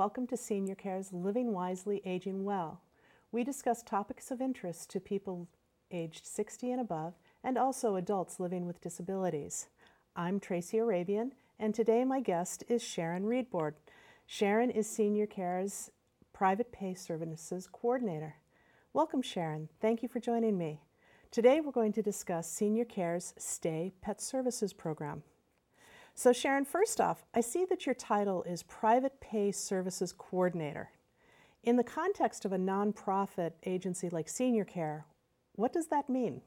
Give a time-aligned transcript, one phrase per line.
[0.00, 2.80] Welcome to Senior Care's Living Wisely, Aging Well.
[3.32, 5.46] We discuss topics of interest to people
[5.90, 9.68] aged 60 and above, and also adults living with disabilities.
[10.16, 13.74] I'm Tracy Arabian, and today my guest is Sharon Reedboard.
[14.24, 15.90] Sharon is Senior Care's
[16.32, 18.36] Private Pay Services Coordinator.
[18.94, 19.68] Welcome, Sharon.
[19.82, 20.80] Thank you for joining me.
[21.30, 25.24] Today we're going to discuss Senior Care's Stay Pet Services Program.
[26.22, 30.90] So, Sharon, first off, I see that your title is Private Pay Services Coordinator.
[31.64, 35.06] In the context of a nonprofit agency like Senior Care,
[35.54, 36.42] what does that mean?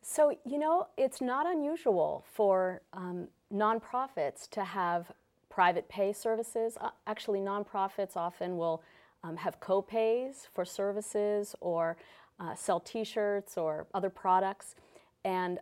[0.00, 5.12] So, you know, it's not unusual for um, nonprofits to have
[5.50, 6.78] private pay services.
[6.80, 8.82] Uh, actually, nonprofits often will
[9.22, 11.98] um, have co-pays for services or
[12.38, 14.74] uh, sell t-shirts or other products.
[15.22, 15.58] And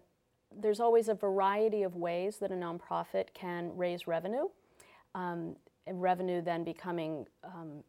[0.56, 4.48] there's always a variety of ways that a nonprofit can raise revenue.
[5.14, 5.56] Um,
[5.90, 7.82] revenue then becoming um,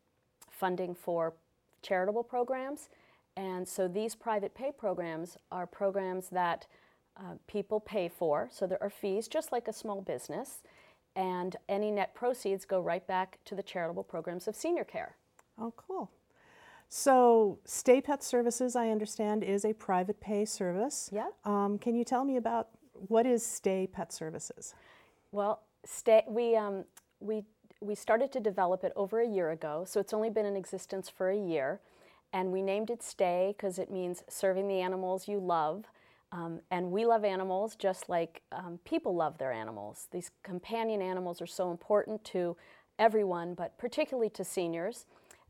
[0.49, 1.33] funding for
[1.81, 2.89] charitable programs.
[3.37, 6.65] And so these private pay programs are programs that
[7.17, 8.49] uh, people pay for.
[8.51, 10.61] So there are fees, just like a small business.
[11.15, 15.15] And any net proceeds go right back to the charitable programs of senior care.
[15.57, 16.09] Oh, cool.
[16.91, 21.09] So, Stay Pet Services, I understand, is a private pay service.
[21.13, 21.27] Yeah.
[21.45, 24.73] Um, can you tell me about what is Stay Pet Services?
[25.31, 26.85] Well, stay, we, um,
[27.19, 27.43] we,
[27.79, 31.09] we started to develop it over a year ago, so it's only been in existence
[31.09, 31.79] for a year.
[32.33, 35.85] And we named it Stay because it means serving the animals you love.
[36.31, 40.07] Um, and we love animals just like um, people love their animals.
[40.11, 42.57] These companion animals are so important to
[42.97, 45.05] everyone, but particularly to seniors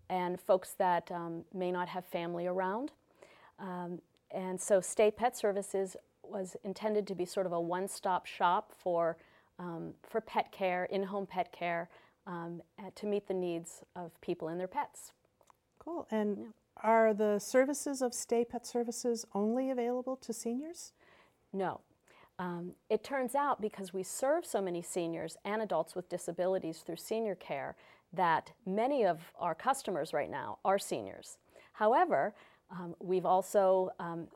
[0.10, 2.92] and folks that um, may not have family around.
[3.60, 8.74] Um, and so Stay Pet Services was intended to be sort of a one-stop shop
[8.78, 9.18] for,
[9.58, 11.90] um, for pet care, in-home pet care,
[12.28, 12.62] um,
[12.96, 15.14] to meet the needs of people and their pets.
[15.80, 16.08] Cool.
[16.12, 16.46] And yeah.
[16.84, 20.94] are the services of Stay Pet Services only available to seniors?
[21.52, 21.82] No.
[22.38, 26.96] Um, it turns out because we serve so many seniors and adults with disabilities through
[26.96, 27.76] senior care
[28.14, 31.38] that many of our customers right now are seniors.
[31.74, 32.34] However,
[32.72, 34.28] um, we've also um,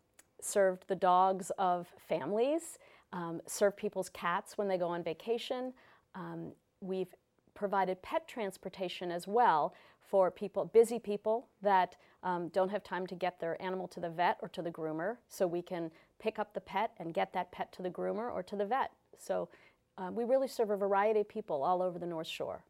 [0.41, 2.77] served the dogs of families,
[3.11, 5.73] um, served people's cats when they go on vacation.
[6.15, 6.51] Um,
[6.81, 7.13] we've
[7.53, 13.15] provided pet transportation as well for people, busy people that um, don't have time to
[13.15, 15.17] get their animal to the vet or to the groomer.
[15.27, 18.43] So we can pick up the pet and get that pet to the groomer or
[18.43, 18.91] to the vet.
[19.17, 19.49] So
[19.97, 22.63] uh, we really serve a variety of people all over the North Shore.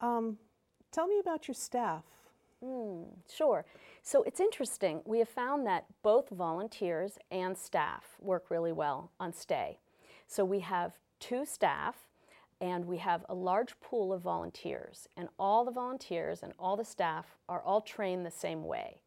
[0.00, 0.38] Um,
[0.92, 2.04] tell me about your staff.
[2.64, 3.64] Mm, sure.
[4.02, 5.00] So it's interesting.
[5.04, 9.78] We have found that both volunteers and staff work really well on stay.
[10.26, 11.96] So we have two staff
[12.60, 16.84] and we have a large pool of volunteers and all the volunteers and all the
[16.84, 19.00] staff are all trained the same way.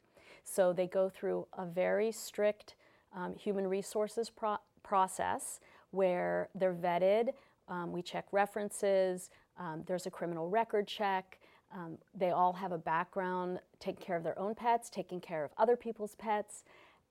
[0.43, 2.75] So they go through a very strict
[3.15, 5.59] um, human resources pro process
[5.91, 7.29] where they're vetted,
[7.67, 9.29] um, we check references,
[9.61, 11.39] um, there's a criminal record check,
[11.73, 15.51] um, they all have a background taking care of their own pets, taking care of
[15.57, 16.63] other people's pets,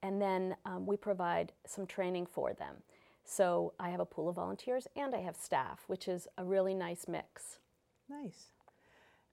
[0.02, 2.74] and then um, we provide some training for them.
[3.24, 6.74] So I have a pool of volunteers and I have staff, which is a really
[6.74, 7.58] nice mix.
[8.08, 8.46] Nice.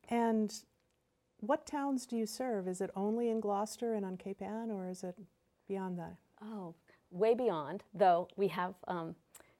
[0.09, 0.53] And
[1.39, 2.67] what towns do you serve?
[2.67, 5.15] Is it only in Gloucester and on Cape Ann, or is it
[5.67, 6.15] beyond that?
[6.43, 6.75] Oh,
[7.11, 9.15] way beyond, though we have um,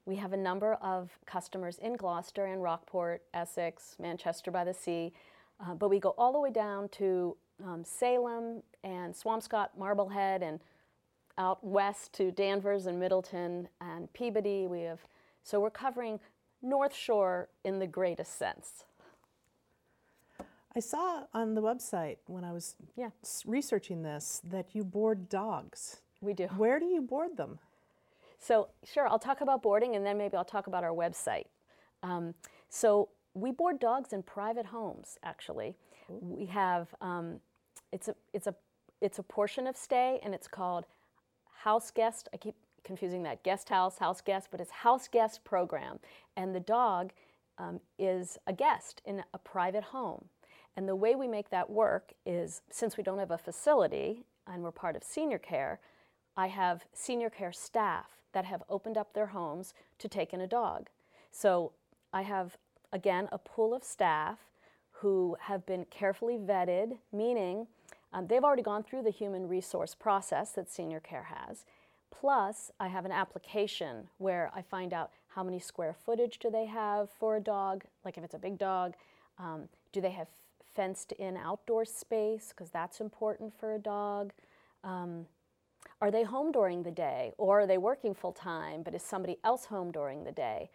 [0.07, 5.11] we have a number of customers in Gloucester and Rockport, Essex, Manchester by the Sea,
[5.59, 10.61] uh, but we go all the way down to um, Salem and Swampscott, Marblehead, and
[11.37, 14.65] out west to Danvers and Middleton and Peabody.
[14.65, 14.99] We have
[15.43, 16.19] so we're covering
[16.61, 18.85] North Shore in the greatest sense.
[20.75, 23.09] I saw on the website when I was yeah.
[23.45, 26.01] researching this that you board dogs.
[26.21, 26.45] We do.
[26.55, 27.59] Where do you board them?
[28.39, 31.45] So, sure, I'll talk about boarding and then maybe I'll talk about our website.
[32.03, 32.33] Um,
[32.69, 35.75] so, we board dogs in private homes, actually.
[36.09, 37.39] We have, um,
[37.91, 38.55] it's, a, it's, a,
[39.01, 40.85] it's a portion of stay and it's called
[41.63, 42.29] house guest.
[42.33, 45.99] I keep confusing that guest house, house guest, but it's house guest program.
[46.35, 47.11] And the dog
[47.57, 50.25] um, is a guest in a private home.
[50.75, 54.63] And the way we make that work is since we don't have a facility and
[54.63, 55.79] we're part of senior care,
[56.37, 60.47] I have senior care staff that have opened up their homes to take in a
[60.47, 60.87] dog.
[61.31, 61.71] So
[62.13, 62.57] I have,
[62.93, 64.37] again, a pool of staff
[64.91, 67.67] who have been carefully vetted, meaning
[68.13, 71.65] um, they've already gone through the human resource process that senior care has.
[72.11, 76.65] Plus, I have an application where I find out how many square footage do they
[76.65, 78.93] have for a dog, like if it's a big dog.
[79.37, 80.27] Um, do they have
[80.73, 84.31] fenced in outdoor space, because that's important for a dog.
[84.83, 85.25] Um,
[86.01, 89.37] are they home during the day or are they working full time, but is somebody
[89.43, 90.69] else home during the day?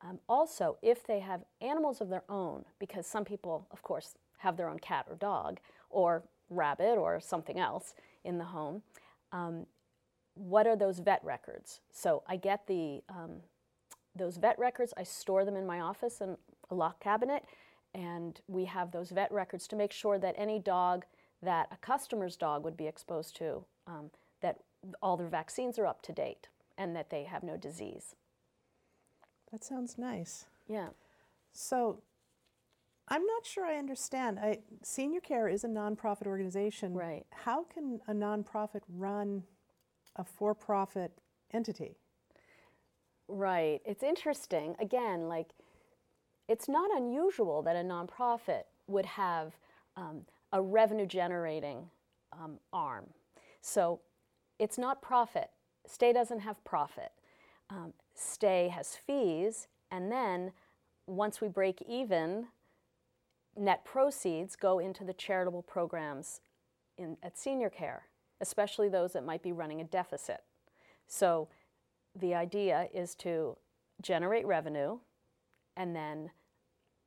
[0.00, 4.56] Um, also, if they have animals of their own, because some people, of course, have
[4.56, 5.58] their own cat or dog
[5.90, 7.94] or rabbit or something else
[8.24, 8.82] in the home,
[9.32, 9.66] um,
[10.34, 11.80] what are those vet records?
[11.90, 13.40] So I get the um,
[14.14, 16.36] those vet records, I store them in my office in
[16.70, 17.44] a lock cabinet,
[17.94, 21.04] and we have those vet records to make sure that any dog
[21.42, 24.10] that a customer's dog would be exposed to, um,
[25.02, 28.14] all their vaccines are up to date and that they have no disease.
[29.50, 30.46] That sounds nice.
[30.68, 30.88] Yeah.
[31.52, 32.02] So
[33.08, 34.38] I'm not sure I understand.
[34.38, 36.94] I, Senior Care is a nonprofit organization.
[36.94, 37.24] Right.
[37.30, 39.44] How can a nonprofit run
[40.16, 41.12] a for profit
[41.52, 41.96] entity?
[43.26, 43.80] Right.
[43.84, 44.76] It's interesting.
[44.78, 45.48] Again, like,
[46.48, 49.54] it's not unusual that a nonprofit would have
[49.96, 51.90] um, a revenue generating
[52.32, 53.06] um, arm.
[53.60, 54.00] So
[54.58, 55.50] it's not profit.
[55.86, 57.12] Stay doesn't have profit.
[57.70, 60.52] Um, Stay has fees, and then
[61.06, 62.48] once we break even,
[63.56, 66.40] net proceeds go into the charitable programs
[66.96, 68.04] in, at senior care,
[68.40, 70.42] especially those that might be running a deficit.
[71.06, 71.48] So
[72.14, 73.56] the idea is to
[74.02, 74.98] generate revenue
[75.76, 76.30] and then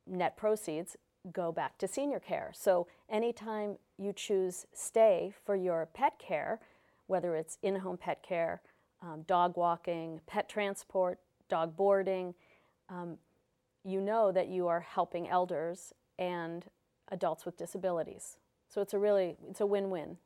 [0.07, 0.97] net proceeds
[1.31, 2.51] go back to senior care.
[2.53, 6.59] So anytime you choose stay for your pet care,
[7.07, 8.61] whether it's in home pet care,
[9.01, 11.19] um, dog walking, pet transport,
[11.49, 12.33] dog boarding,
[12.89, 13.17] um,
[13.83, 16.65] you know that you are helping elders and
[17.09, 18.37] adults with disabilities.
[18.67, 20.17] So it's a really it's a win-win.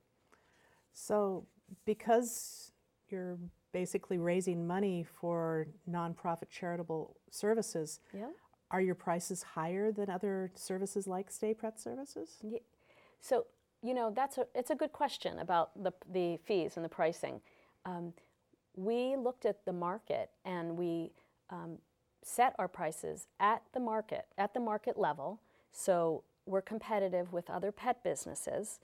[0.93, 1.45] So
[1.85, 2.71] because
[3.09, 3.37] you're
[3.71, 8.29] basically raising money for nonprofit charitable services, Yeah.
[8.71, 12.37] are your prices higher than other services like Stay Pet Services?
[12.41, 12.61] Ye-
[13.19, 13.47] So
[13.85, 17.41] you know that's a it's a good question about the the fees and the pricing.
[17.85, 18.13] Um,
[18.75, 21.11] we looked at the market and we
[21.49, 21.77] um,
[22.23, 25.39] set our prices at the market at the market level.
[25.71, 28.79] So we're competitive with other pet businesses.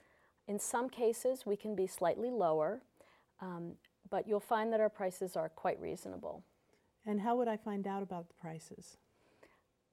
[0.48, 2.82] In some cases, we can be slightly lower,
[3.40, 3.72] um,
[4.10, 6.44] but you'll find that our prices are quite reasonable.
[7.06, 8.96] And how would I find out about the prices?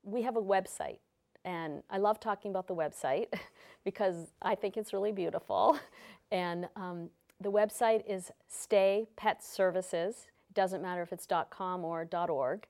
[0.03, 0.99] we have a website
[1.45, 3.27] and i love talking about the website
[3.83, 5.77] because i think it's really beautiful.
[6.31, 7.09] And um,
[7.41, 10.27] the website is stay pet services.
[10.49, 12.67] It doesn't matter if it's com or org.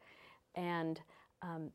[0.55, 1.01] And
[1.41, 1.71] um,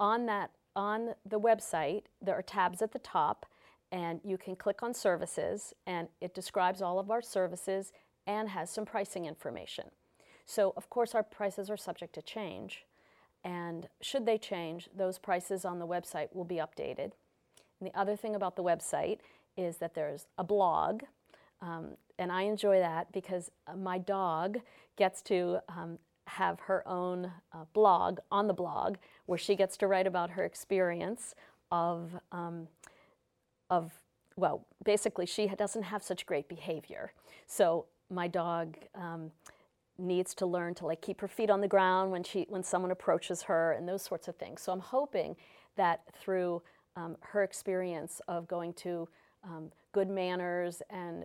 [0.00, 3.46] on that on the website there are tabs at the top
[3.90, 7.92] and you can click on services and it describes all of our services
[8.26, 9.86] and has some pricing information.
[10.46, 12.84] So of course our prices are subject to change
[13.44, 17.12] and should they change, those prices on the website will be updated.
[17.80, 19.18] And the other thing about the website
[19.56, 21.02] is that there's a blog,
[21.60, 24.58] um, and I enjoy that because uh, my dog
[24.96, 29.86] gets to um, have her own uh, blog on the blog where she gets to
[29.86, 31.34] write about her experience
[31.70, 32.68] of, um,
[33.70, 33.92] of
[34.36, 37.12] well, basically, she doesn't have such great behavior.
[37.46, 39.32] So my dog um,
[39.98, 42.90] needs to learn to like keep her feet on the ground when she when someone
[42.90, 44.62] approaches her and those sorts of things.
[44.62, 45.36] So I'm hoping
[45.76, 46.62] that through
[46.96, 49.08] um, her experience of going to
[49.44, 51.24] um, good manners and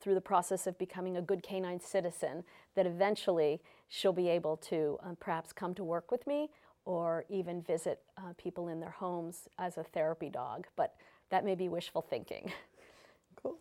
[0.00, 4.98] through the process of becoming a good canine citizen, that eventually she'll be able to
[5.02, 6.50] um, perhaps come to work with me
[6.84, 10.66] or even visit uh, people in their homes as a therapy dog.
[10.76, 10.94] But
[11.30, 12.52] that may be wishful thinking.
[13.42, 13.56] Cool.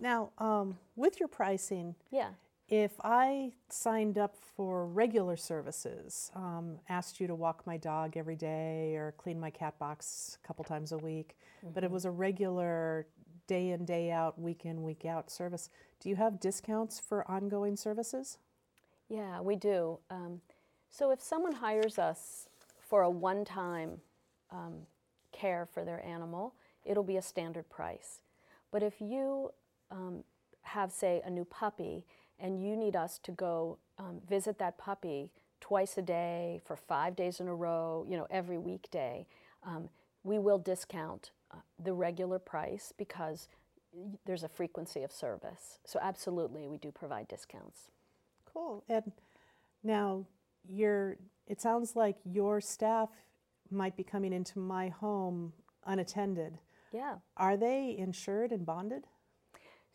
[0.00, 2.30] Now, um, with your pricing, yeah.
[2.68, 8.36] If I signed up for regular services, um, asked you to walk my dog every
[8.36, 11.36] day or clean my cat box a couple times a week,
[11.74, 13.06] but it was a regular
[13.46, 15.70] day in, day out, week in, week out service,
[16.00, 18.38] do you have discounts for ongoing services?
[19.08, 19.98] Yeah, we do.
[20.10, 20.40] Um,
[20.90, 22.48] so if someone hires us
[22.88, 24.00] for a one time
[24.50, 24.74] um,
[25.32, 26.54] care for their animal,
[26.84, 28.20] it'll be a standard price.
[28.72, 29.52] But if you
[29.90, 30.24] um,
[30.62, 32.04] have, say, a new puppy
[32.38, 37.16] and you need us to go um, visit that puppy twice a day for five
[37.16, 39.26] days in a row, you know, every weekday,
[39.64, 39.88] um,
[40.22, 43.48] we will discount uh, the regular price because
[44.26, 45.78] there's a frequency of service.
[45.84, 47.90] So, absolutely, we do provide discounts.
[48.44, 48.84] Cool.
[48.88, 49.12] And
[49.82, 50.26] now
[50.68, 51.16] your
[51.46, 53.08] it sounds like your staff
[53.70, 55.52] might be coming into my home
[55.84, 56.58] unattended.
[56.92, 57.16] Yeah.
[57.36, 59.04] Are they insured and bonded?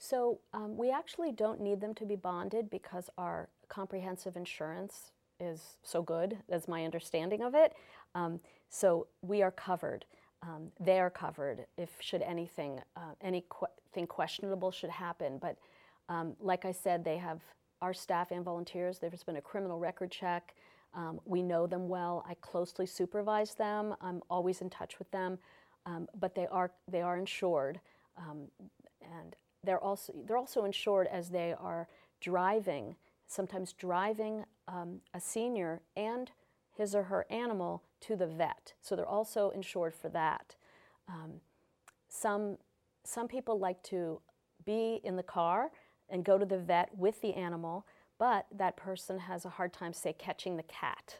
[0.04, 5.78] So um, we actually don't need them to be bonded because our comprehensive insurance is
[5.84, 6.40] so good.
[6.50, 7.74] That's my understanding of it.
[8.16, 10.06] Um, so we are covered.
[10.42, 15.38] Um, they are covered if should anything uh, anything questionable should happen.
[15.40, 15.58] But
[16.10, 17.42] um, like I said, they have
[17.84, 18.98] our staff and volunteers.
[18.98, 20.56] There's been a criminal record check.
[20.96, 22.26] Um, we know them well.
[22.28, 23.94] I closely supervise them.
[24.02, 25.38] I'm always in touch with them,
[25.86, 27.80] um, but they are they are insured,
[28.18, 31.88] and they're also they're also insured as they are
[32.20, 32.96] driving.
[33.28, 36.32] Sometimes driving um, a senior and
[36.76, 38.74] his or her animal to the vet.
[38.82, 40.56] So they're also insured for that.
[41.08, 41.42] Um,
[42.10, 42.58] some
[43.04, 44.22] some people like to
[44.66, 45.72] be in the car
[46.10, 47.86] and go to the vet with the animal
[48.22, 51.18] but that person has a hard time, say, catching the cat.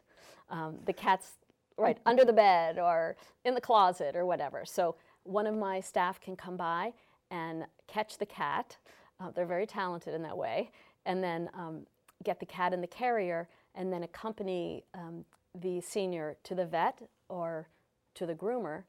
[0.52, 1.32] Um, the cat's
[1.76, 4.66] right under the bed or in the closet or whatever.
[4.66, 6.94] So one of my staff can come by
[7.32, 8.78] and catch the cat.
[9.20, 10.72] Uh, they're very talented in that way,
[11.06, 11.86] and then um,
[12.24, 15.26] get the cat in the carrier, and then accompany um,
[15.60, 17.68] the senior to the vet or
[18.16, 18.84] to the groomer.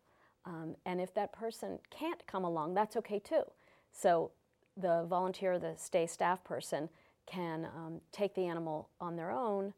[0.44, 3.42] Um, and if that person can't come along, that's okay too.
[3.92, 4.32] So
[4.76, 6.88] the volunteer, the stay staff person,
[7.26, 9.74] can um, take the animal on their own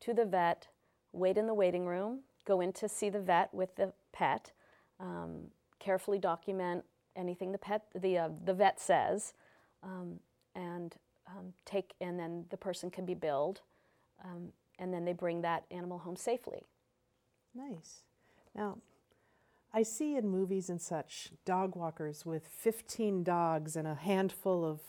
[0.00, 0.68] to the vet,
[1.12, 4.50] wait in the waiting room, go in to see the vet with the pet,
[4.98, 5.42] um,
[5.78, 6.84] carefully document
[7.20, 9.34] anything the pet the uh, the vet says,
[9.82, 10.18] um,
[10.54, 10.96] and
[11.28, 13.60] um, take and then the person can be billed,
[14.24, 14.48] um,
[14.78, 16.66] and then they bring that animal home safely.
[17.54, 18.02] Nice.
[18.54, 18.78] Now,
[19.72, 24.80] I see in movies and such dog walkers with 15 dogs and a handful of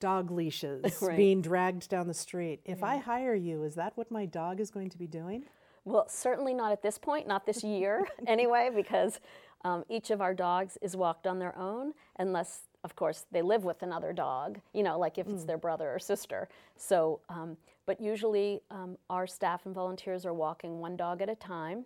[0.00, 1.16] dog leashes right.
[1.16, 2.60] being dragged down the street.
[2.64, 2.86] If yeah.
[2.86, 5.44] I hire you, is that what my dog is going to be doing?
[5.84, 9.20] Well, certainly not at this point, not this year anyway, because
[9.64, 13.64] um, each of our dogs is walked on their own, unless, of course, they live
[13.64, 15.34] with another dog, you know, like if mm.
[15.34, 16.48] it's their brother or sister.
[16.76, 21.36] So, um, but usually um, our staff and volunteers are walking one dog at a
[21.36, 21.84] time.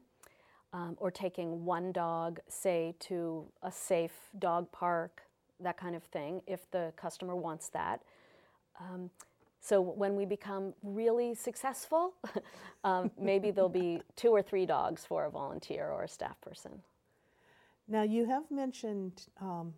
[0.73, 5.23] Um, or taking one dog, say, to a safe dog park
[5.61, 8.03] that kind of thing, if the customer wants that.
[8.81, 9.11] Um,
[9.61, 12.15] so when we become really successful,
[12.85, 16.83] um, maybe there'll be two or three dogs for a volunteer or a staff person.
[17.89, 19.75] Now you have mentioned um,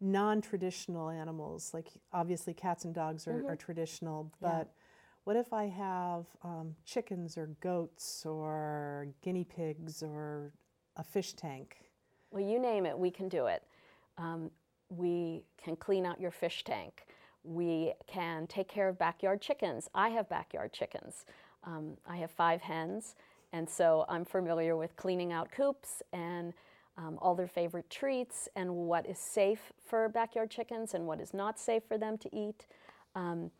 [0.00, 3.50] non-traditional animals, like obviously cats and dogs are, mm-hmm.
[3.50, 4.64] are traditional, but yeah.
[5.24, 10.52] what if I have um, chickens or goats or guinea pigs or
[10.96, 11.76] a fish tank?
[12.30, 13.62] Well, you name it, we can do it.
[14.18, 14.50] Um,
[14.88, 17.06] we can clean out your fish tank.
[17.44, 19.88] We can take care of backyard chickens.
[19.94, 21.24] I have backyard chickens.
[21.64, 23.14] Um, I have five hens,
[23.52, 26.52] and so I'm familiar with cleaning out coops and
[26.98, 31.34] um, all their favorite treats and what is safe for backyard chickens and what is
[31.34, 32.66] not safe for them to eat.
[33.14, 33.50] Um,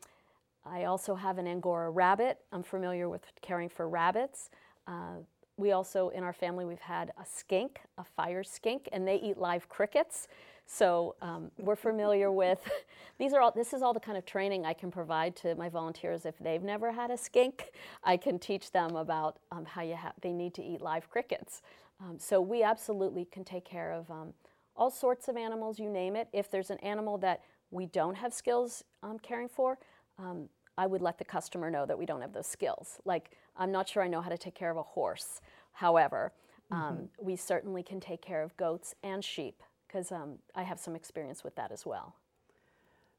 [0.65, 2.39] I also have an Angora rabbit.
[2.53, 4.51] I'm familiar with caring for rabbits.
[4.87, 5.21] Uh,
[5.57, 9.39] we also, in our family, we've had a skink, a fire skink, and they eat
[9.39, 10.29] live crickets.
[10.67, 12.61] So um, we're familiar with
[13.19, 13.53] these are all.
[13.53, 16.63] This is all the kind of training I can provide to my volunteers if they've
[16.63, 17.73] never had a skink.
[18.05, 21.63] I can teach them about um, how you ha- they need to eat live crickets.
[22.01, 24.35] Um, so we absolutely can take care of um,
[24.77, 26.29] all sorts of animals, you name it.
[26.33, 29.79] If there's an animal that we don't have skills um, caring for,
[30.19, 30.49] um,
[30.79, 32.99] I would let the customer know that we don't have those skills.
[33.05, 35.41] Like I'm not sure I know how to take care of a horse.
[35.73, 36.33] However,
[36.71, 37.05] mm-hmm.
[37.19, 41.43] we certainly can take care of goats and sheep because um, I have some experience
[41.43, 42.17] with that as well.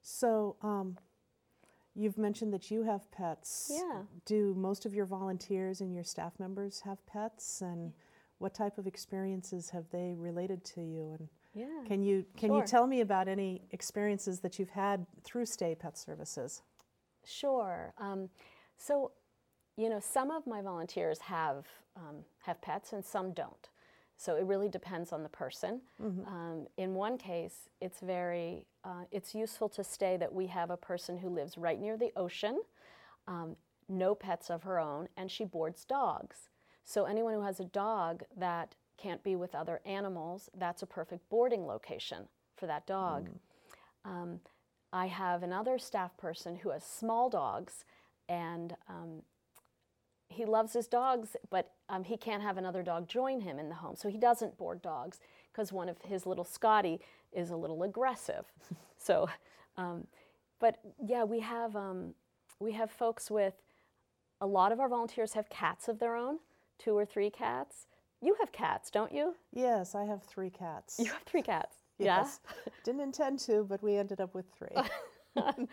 [0.01, 0.97] So, um,
[1.95, 3.71] you've mentioned that you have pets.
[3.73, 4.01] Yeah.
[4.25, 7.61] Do most of your volunteers and your staff members have pets?
[7.61, 7.93] And
[8.39, 11.15] what type of experiences have they related to you?
[11.17, 11.87] And yeah.
[11.87, 12.59] can you can sure.
[12.59, 16.61] you tell me about any experiences that you've had through Stay Pet Services?
[17.25, 17.93] Sure.
[17.97, 18.29] Um,
[18.77, 19.11] so,
[19.75, 21.65] you know, some of my volunteers have
[21.95, 23.69] um, have pets and some don't.
[24.19, 25.81] So it really depends on the person.
[26.01, 26.27] Mm-hmm.
[26.27, 30.77] Um, in one case, it's very uh, it's useful to stay that we have a
[30.77, 32.61] person who lives right near the ocean,
[33.27, 33.55] um,
[33.89, 36.49] no pets of her own, and she boards dogs.
[36.87, 41.29] So anyone who has a dog that can't be with other animals, that's a perfect
[41.29, 43.27] boarding location for that dog.
[43.27, 44.09] Mm.
[44.09, 44.39] Um,
[44.93, 47.83] I have another staff person who has small dogs,
[48.29, 49.21] and um,
[50.29, 53.75] he loves his dogs, but um, he can't have another dog join him in the
[53.75, 53.97] home.
[53.97, 55.19] So he doesn't board dogs
[55.51, 57.01] because one of his little Scotty
[57.33, 58.45] is a little aggressive.
[58.97, 59.27] so,
[59.75, 60.07] um,
[60.61, 62.13] but yeah, we have um,
[62.61, 63.55] we have folks with
[64.39, 66.39] a lot of our volunteers have cats of their own,
[66.79, 67.87] two or three cats.
[68.21, 69.35] You have cats, don't you?
[69.53, 70.97] Yes, I have three cats.
[70.99, 71.75] You have three cats.
[71.99, 72.39] yes.
[72.43, 72.71] Yeah.
[72.83, 74.75] Didn't intend to, but we ended up with three.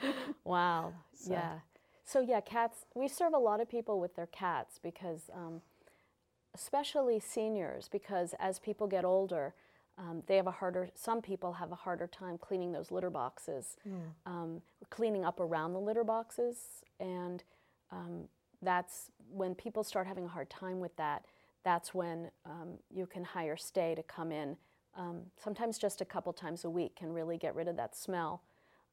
[0.44, 0.92] wow.
[1.14, 1.32] So.
[1.32, 1.52] Yeah.
[2.04, 2.84] So yeah, cats.
[2.94, 5.62] We serve a lot of people with their cats because, um,
[6.54, 9.54] especially seniors, because as people get older,
[9.96, 10.90] um, they have a harder.
[10.94, 13.76] Some people have a harder time cleaning those litter boxes,
[14.26, 17.42] um, cleaning up around the litter boxes, and
[17.92, 18.24] um,
[18.64, 21.24] that's when people start having a hard time with that.
[21.64, 24.56] That's when um, you can hire stay to come in.
[24.96, 28.42] Um, sometimes just a couple times a week can really get rid of that smell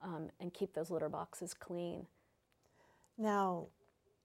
[0.01, 2.07] um, and keep those litter boxes clean.
[3.17, 3.67] Now,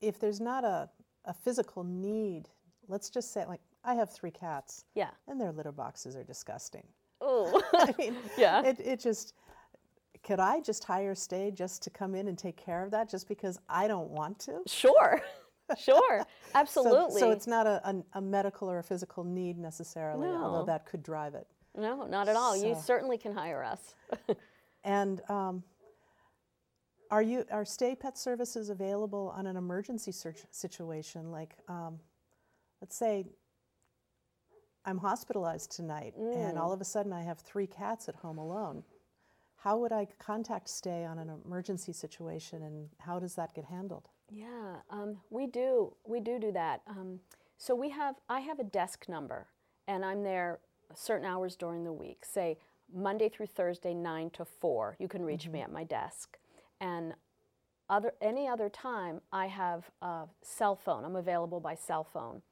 [0.00, 0.88] if there's not a,
[1.24, 2.48] a physical need,
[2.88, 5.10] let's just say, like, I have three cats, Yeah.
[5.28, 6.84] and their litter boxes are disgusting.
[7.20, 7.62] Oh.
[7.74, 8.62] I mean, Yeah.
[8.64, 9.34] It, it just,
[10.26, 13.28] could I just hire stay just to come in and take care of that just
[13.28, 14.60] because I don't want to?
[14.66, 15.22] sure.
[15.76, 16.24] Sure.
[16.54, 17.18] Absolutely.
[17.20, 20.44] So, it's not a, a, a medical or a physical need necessarily, No.
[20.44, 21.48] although that could drive it.
[21.76, 22.56] no, not at all.
[22.56, 23.96] You certainly can hire us.
[24.84, 25.64] And um,
[27.10, 31.32] are you are stay pet services available on an emergency search situation?
[31.32, 31.98] Like, um,
[32.80, 33.26] let's say
[34.84, 38.84] I'm hospitalized tonight, and all of a sudden I have three cats at home alone.
[39.66, 44.08] How would I contact stay on an emergency situation, and how does that get handled?
[44.30, 45.92] Yeah, um, we do.
[46.04, 46.82] We do do that.
[46.86, 47.18] Um,
[47.58, 48.14] so we have.
[48.28, 49.48] I have a desk number,
[49.88, 50.60] and I'm there
[50.94, 52.24] certain hours during the week.
[52.24, 52.58] Say
[52.94, 54.94] Monday through Thursday, nine to four.
[55.00, 56.38] You can reach me at my desk,
[56.80, 57.14] and
[57.90, 61.04] other any other time I have a cell phone.
[61.04, 62.42] I'm available by cell phone,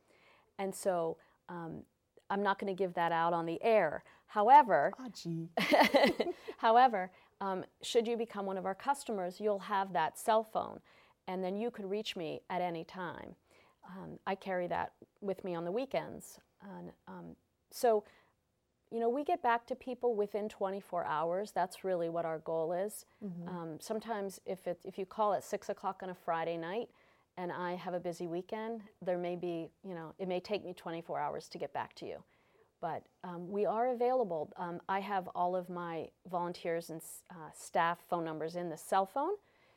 [0.59, 1.16] and so
[1.49, 1.85] um,
[2.28, 4.02] I'm not going to give that out on the air.
[4.34, 5.48] However, gee.
[6.56, 10.80] However, um, should you become one of our customers, you'll have that cell phone,
[11.28, 13.37] and then you could reach me at any time.
[13.87, 16.40] Um, I carry that with me on the weekends.
[16.62, 17.37] And, um,
[17.70, 18.02] so,
[18.90, 21.52] you know, we get back to people within 24 hours.
[21.52, 23.06] That's really what our goal is.
[23.48, 26.88] Um, sometimes, if, it, if you call at 6 o'clock on a Friday night,
[27.37, 30.72] and I have a busy weekend, there may be, you know, it may take me
[30.72, 32.24] 24 hours to get back to you
[32.85, 34.53] but um, we are available.
[34.59, 39.07] Um, I have all of my volunteers and uh, staff phone numbers in the cell
[39.07, 39.37] phone,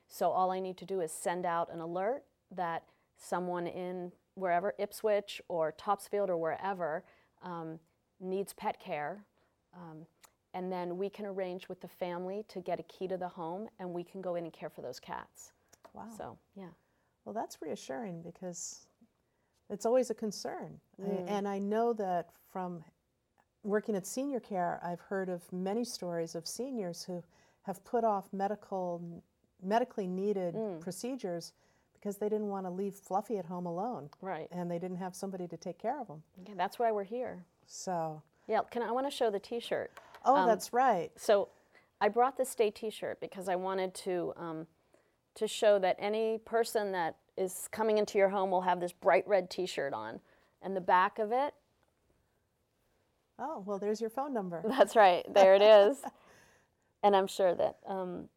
[0.10, 2.84] so all I need to do is send out an alert that
[3.18, 7.06] someone in wherever Ipswich or Topsfield or wherever
[7.44, 7.80] um,
[8.20, 9.24] needs pet care,
[9.74, 10.06] um,
[10.54, 13.70] and then we can arrange with the family to get a key to the home,
[13.80, 15.54] and we can go in and care for those cats.
[15.94, 16.10] Wow.
[16.18, 16.72] So yeah,
[17.24, 18.86] Well, that's reassuring because
[19.70, 20.82] it's always a concern.
[21.00, 21.30] I- Mm.
[21.30, 22.84] and I know that from
[23.68, 27.22] working at senior care, I've heard of many stories of seniors who
[27.64, 29.02] have put off medical,
[29.62, 30.80] medically needed Mm.
[30.80, 31.52] procedures
[31.94, 34.48] because they didn't want to leave Fluffy at home alone right.
[34.52, 36.24] and they didn't have somebody to take care of them.
[36.42, 37.44] Okay, that's why we're here.
[37.66, 39.92] So, Yeah, can I, want to show the T-shirt.
[40.24, 41.12] oh, Um, that's right.
[41.20, 41.50] So
[42.00, 44.68] I brought the Stay T-shirt because I wanted to um,
[45.36, 49.28] to show that any person that is coming into your home will have this bright
[49.28, 50.20] red T-shirt on,
[50.64, 51.54] and the back of it.
[53.40, 54.64] Oh, well, there's your phone number.
[54.68, 55.98] That's right, there it is.
[57.04, 58.30] and I'm sure that um,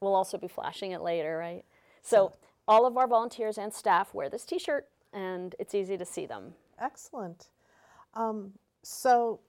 [0.00, 1.64] we'll also be flashing it later, right?
[2.02, 2.32] So
[2.68, 6.54] all of our volunteers and staff wear this T-shirt, and it's easy to see them.
[6.80, 7.48] Excellent.
[8.14, 9.40] Um, so,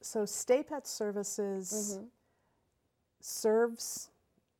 [0.00, 1.98] so Stay Pet Services
[3.20, 4.10] serves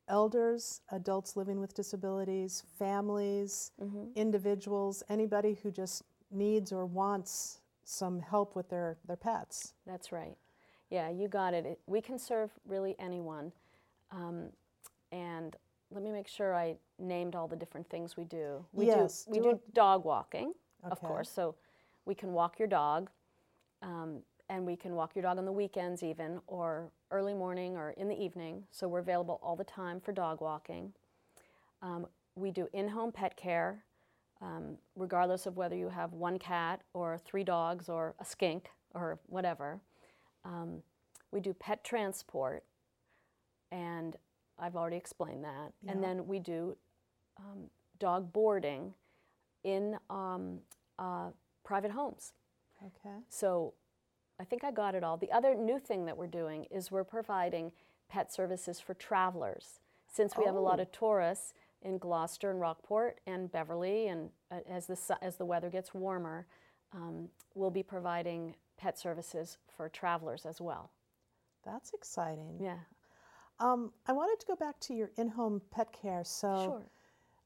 [0.09, 3.71] elders, adults living with disabilities, families,
[4.15, 9.75] individuals, anybody who just needs or wants some help with their, their pets.
[9.87, 10.37] That's right.
[10.91, 11.65] Yeah, you got it.
[11.67, 13.53] it we can serve really anyone.
[14.11, 14.49] Um,
[15.11, 15.57] and
[15.91, 18.65] let me make sure I named all the different things we do.
[18.73, 21.31] We Yes, do we do do dog walking, of course.
[21.31, 21.55] So
[22.05, 23.11] we can walk your dog,
[23.83, 24.19] um,
[24.49, 28.09] and we can walk your dog on the weekends even, or early morning or in
[28.09, 28.65] the evening.
[28.71, 30.93] So we're available all the time for dog walking.
[31.83, 33.85] Um, we do in-home pet care,
[34.43, 39.19] um, regardless of whether you have one cat or three dogs or a skink or
[39.29, 39.81] whatever.
[40.45, 40.83] Um,
[41.31, 42.65] we do pet transport,
[43.71, 44.17] and
[44.59, 45.73] I've already explained that.
[45.87, 46.77] And then we do
[47.39, 48.93] um, dog boarding
[49.65, 50.59] in um,
[50.99, 51.31] uh,
[51.65, 52.33] private homes.
[52.85, 53.17] Okay.
[53.29, 53.75] So
[54.41, 55.17] I think I got it all.
[55.17, 57.73] The other new thing that we're doing is we're providing
[58.11, 59.79] pet services for travelers.
[60.13, 60.83] Since we have a lot Oh.
[60.83, 65.45] of tourists in Gloucester and Rockport and Beverly, and uh, as the su- as the
[65.45, 66.47] weather gets warmer,
[66.95, 70.91] um, we'll be providing pet services for travelers as well.
[71.65, 72.59] That's exciting.
[72.61, 72.79] Yeah,
[73.61, 76.25] Um, I wanted to go back to your in-home pet care.
[76.25, 76.83] So,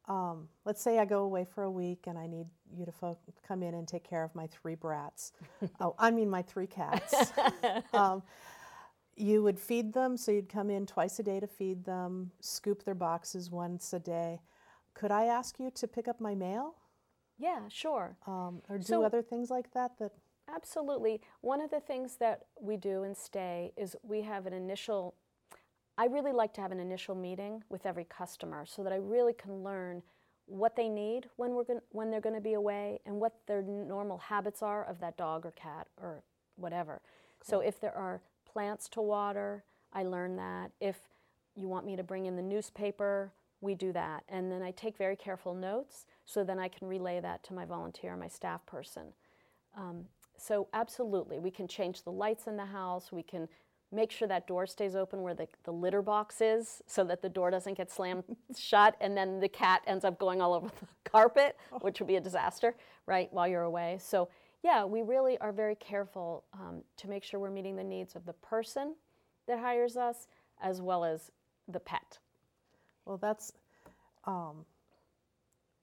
[0.09, 0.15] sure.
[0.17, 3.19] um, let's say I go away for a week and I need you to fo-
[3.47, 5.33] come in and take care of my three brats.
[5.81, 7.33] oh, I mean my three cats.
[9.17, 12.85] You would feed them, so you'd come in twice a day to feed them, scoop
[12.85, 14.41] their boxes once a day.
[14.95, 16.75] Could I ask you to pick up my mail
[17.39, 18.17] Yeah, sure.
[18.27, 19.97] um, or do So- other things like that?
[19.99, 20.13] That
[20.49, 21.21] Absolutely.
[21.41, 25.15] One of the things that we do in Stay is we have an initial,
[25.99, 29.33] I really like to have an initial meeting with every customer so that I really
[29.33, 30.03] can learn
[30.45, 33.63] what they need when, we're going when they're going to be away and what their
[33.63, 36.23] normal habits are of that dog or cat or
[36.55, 37.03] whatever.
[37.43, 38.23] So if there are
[38.57, 40.71] plants to water, I learn that.
[40.81, 40.97] If
[41.57, 44.25] you want me to bring in the newspaper, we do that.
[44.31, 47.67] And then I take very careful notes so then I can relay that to my
[47.67, 49.09] volunteer, my staff person.
[49.77, 50.07] Um,
[50.39, 53.13] so absolutely, we can change the lights in the house.
[53.13, 53.47] We can
[53.93, 57.29] make sure that door stays open where the, the litter box is so that the
[57.29, 58.25] door doesn't get slammed
[58.57, 62.17] shut and then the cat ends up going all over the carpet, which would be
[62.17, 63.99] a disaster, right, while you're away.
[64.01, 64.31] So
[64.67, 68.27] yeah, we really are very careful um, to make sure we're meeting the needs of
[68.27, 68.97] the person
[69.47, 70.27] that hires us
[70.61, 71.31] as well as
[71.69, 72.19] the pet.
[73.05, 73.53] well, that's
[74.25, 74.65] um,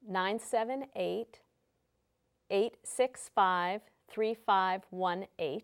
[0.07, 1.41] 978
[2.51, 5.63] 865 3518.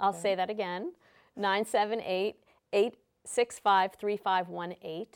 [0.00, 0.92] I'll say that again
[1.36, 2.36] 978
[2.72, 5.06] 865 3518.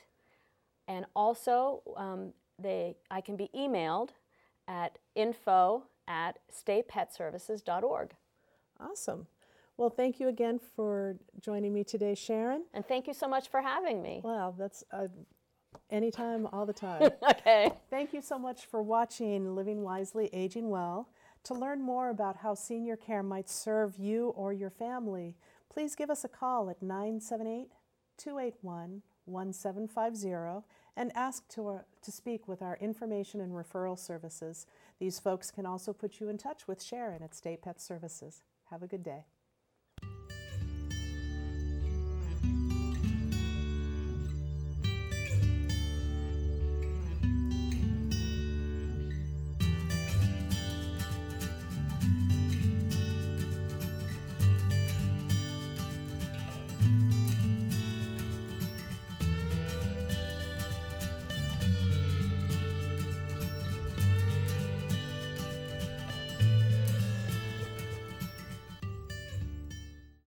[0.89, 4.11] And also, um, they, I can be emailed
[4.69, 8.11] at info at staypetservices.org.
[8.81, 9.27] Awesome.
[9.77, 12.65] Well, thank you again for joining me today, Sharon.
[12.75, 14.21] And thank you so much for having me.
[14.23, 15.09] Wow, that's uh,
[15.91, 17.11] anytime, all the time.
[17.31, 17.73] Okay.
[17.89, 21.09] Thank you so much for watching Living Wisely, Aging Well.
[21.45, 25.37] To learn more about how senior care might serve you or your family,
[25.73, 27.69] please give us a call at 978
[28.19, 30.29] 281 1750
[30.97, 34.67] and ask to, uh, to speak with our information and referral services.
[34.99, 38.43] These folks can also put you in touch with Sharon at Stay Pet Services.
[38.71, 39.25] Have a good day.